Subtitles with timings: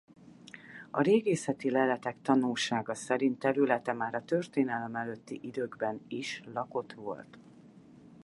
[0.91, 7.37] A régészeti leletek tanúsága szerint területe már a történelem előtti időkben is lakott volt.